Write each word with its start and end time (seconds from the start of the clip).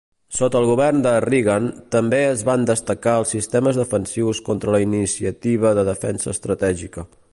Sota 0.35 0.57
el 0.63 0.67
govern 0.67 1.03
de 1.07 1.11
Reagan, 1.25 1.67
també 1.95 2.21
es 2.29 2.41
van 2.47 2.65
destacar 2.69 3.13
els 3.21 3.33
sistemes 3.35 3.77
defensius 3.83 4.41
com 4.49 4.63
la 4.77 4.81
Iniciativa 4.89 5.75
de 5.81 5.85
Defensa 5.91 6.35
Estratègica. 6.39 7.07